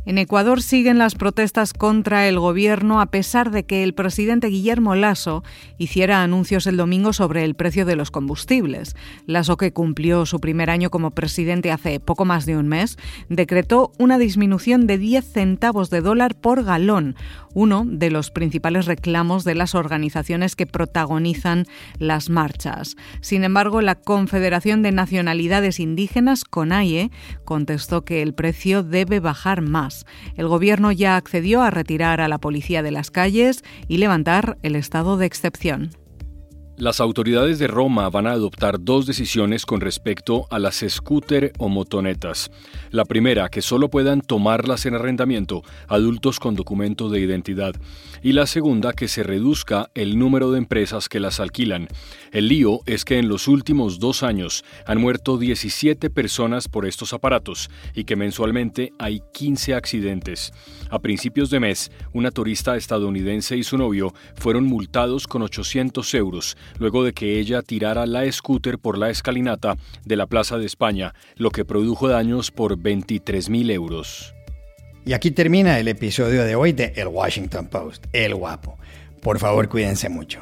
En 0.05 0.19
Ecuador 0.19 0.61
siguen 0.61 0.99
las 0.99 1.15
protestas 1.15 1.73
contra 1.73 2.27
el 2.27 2.39
gobierno 2.39 3.01
a 3.01 3.07
pesar 3.07 3.49
de 3.49 3.63
que 3.63 3.81
el 3.81 3.95
presidente 3.95 4.47
Guillermo 4.47 4.93
Lasso 4.93 5.43
hiciera 5.79 6.21
anuncios 6.21 6.67
el 6.67 6.77
domingo 6.77 7.11
sobre 7.11 7.43
el 7.43 7.55
precio 7.55 7.85
de 7.85 7.95
los 7.95 8.11
combustibles. 8.11 8.95
Lasso, 9.25 9.57
que 9.57 9.73
cumplió 9.73 10.27
su 10.27 10.39
primer 10.39 10.69
año 10.69 10.91
como 10.91 11.09
presidente 11.09 11.71
hace 11.71 11.99
poco 11.99 12.23
más 12.23 12.45
de 12.45 12.55
un 12.55 12.67
mes, 12.67 12.97
decretó 13.29 13.93
una 13.97 14.19
disminución 14.19 14.85
de 14.85 14.99
10 14.99 15.25
centavos 15.25 15.89
de 15.89 16.01
dólar 16.01 16.35
por 16.35 16.63
galón, 16.63 17.15
uno 17.55 17.85
de 17.87 18.11
los 18.11 18.31
principales 18.31 18.85
reclamos 18.85 19.45
de 19.45 19.55
las 19.55 19.75
organizaciones 19.75 20.57
que 20.57 20.67
protagonizan 20.67 21.65
las 21.99 22.29
marchas. 22.29 22.97
Sin 23.21 23.45
embargo, 23.45 23.81
la 23.81 23.95
Confederación 23.95 24.83
de 24.83 24.91
Nacionalidades 24.91 25.79
Indígenas, 25.79 26.43
CONAIE, 26.43 27.11
contestó 27.45 28.03
que 28.03 28.21
el 28.21 28.33
precio 28.33 28.83
debe 28.83 29.21
bajar 29.21 29.61
más. 29.61 29.94
El 30.35 30.47
gobierno 30.47 30.91
ya 30.91 31.15
accedió 31.15 31.61
a 31.61 31.71
retirar 31.71 32.19
a 32.21 32.27
la 32.27 32.39
policía 32.39 32.83
de 32.83 32.91
las 32.91 33.11
calles 33.11 33.63
y 33.87 33.97
levantar 33.97 34.57
el 34.63 34.75
estado 34.75 35.17
de 35.17 35.25
excepción. 35.25 35.91
Las 36.77 36.99
autoridades 36.99 37.57
de 37.57 37.67
Roma 37.67 38.09
van 38.09 38.27
a 38.27 38.33
adoptar 38.33 38.81
dos 38.81 39.05
decisiones 39.05 39.65
con 39.65 39.79
respecto 39.79 40.45
a 40.49 40.59
las 40.59 40.83
scooter 40.85 41.53
o 41.57 41.69
motonetas. 41.69 42.51
La 42.91 43.05
primera, 43.05 43.47
que 43.47 43.61
solo 43.61 43.89
puedan 43.89 44.19
tomarlas 44.19 44.85
en 44.85 44.95
arrendamiento 44.95 45.63
adultos 45.87 46.37
con 46.37 46.53
documento 46.55 47.09
de 47.09 47.21
identidad. 47.21 47.75
Y 48.21 48.33
la 48.33 48.45
segunda, 48.45 48.91
que 48.91 49.07
se 49.07 49.23
reduzca 49.23 49.89
el 49.95 50.19
número 50.19 50.51
de 50.51 50.57
empresas 50.57 51.07
que 51.07 51.21
las 51.21 51.39
alquilan. 51.39 51.87
El 52.33 52.49
lío 52.49 52.81
es 52.85 53.05
que 53.05 53.19
en 53.19 53.29
los 53.29 53.47
últimos 53.47 53.99
dos 53.99 54.21
años 54.21 54.65
han 54.85 54.99
muerto 54.99 55.37
17 55.37 56.09
personas 56.09 56.67
por 56.67 56.85
estos 56.85 57.13
aparatos 57.13 57.69
y 57.93 58.03
que 58.03 58.17
mensualmente 58.17 58.91
hay 58.99 59.21
15 59.31 59.75
accidentes. 59.75 60.51
A 60.89 60.99
principios 60.99 61.49
de 61.49 61.61
mes, 61.61 61.89
una 62.11 62.31
turista 62.31 62.75
estadounidense 62.75 63.55
y 63.55 63.63
su 63.63 63.77
novio 63.77 64.13
fueron 64.35 64.65
multados 64.65 65.25
con 65.25 65.41
800 65.41 66.13
euros 66.15 66.57
luego 66.79 67.03
de 67.03 67.13
que 67.13 67.39
ella 67.39 67.61
tirara 67.61 68.05
la 68.05 68.29
scooter 68.31 68.79
por 68.79 68.97
la 68.97 69.09
escalinata 69.09 69.75
de 70.03 70.15
la 70.15 70.27
Plaza 70.27 70.57
de 70.57 70.65
España, 70.65 71.13
lo 71.35 71.51
que 71.51 71.65
produjo 71.65 72.07
daños 72.07 72.51
por 72.51 72.77
23.000 72.77 73.71
euros. 73.71 74.33
Y 75.05 75.13
aquí 75.13 75.29
termina 75.31 75.79
el 75.79 75.87
episodio 75.87 76.43
de 76.43 76.55
hoy 76.55 76.73
de 76.73 76.93
El 76.95 77.07
Washington 77.07 77.67
Post, 77.67 78.07
El 78.11 78.33
Guapo. 78.33 78.79
Por 79.21 79.37
favor, 79.37 79.69
cuídense 79.69 80.09
mucho. 80.09 80.39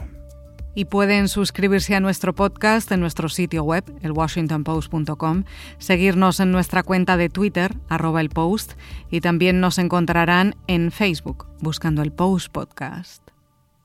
Y 0.76 0.86
pueden 0.86 1.28
suscribirse 1.28 1.96
a 1.96 2.00
nuestro 2.00 2.34
podcast 2.34 2.92
en 2.92 3.00
nuestro 3.00 3.30
sitio 3.30 3.64
web, 3.64 3.84
elwashingtonpost.com, 4.02 5.44
seguirnos 5.78 6.40
en 6.40 6.52
nuestra 6.52 6.82
cuenta 6.82 7.16
de 7.16 7.30
Twitter, 7.30 7.76
arroba 7.90 8.22
el 8.22 8.30
post, 8.30 8.74
y 9.12 9.22
también 9.22 9.60
nos 9.60 9.78
encontrarán 9.78 10.56
en 10.68 10.92
Facebook, 10.92 11.48
buscando 11.60 12.02
el 12.02 12.12
Post 12.12 12.52
Podcast. 12.52 13.22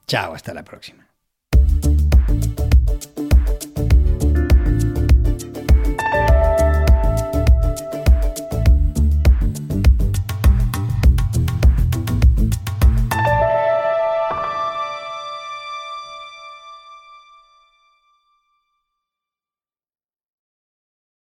Chao, 0.07 0.33
hasta 0.33 0.55
la 0.55 0.65
próxima. 0.65 1.08